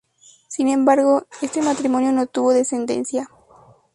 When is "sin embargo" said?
0.47-1.27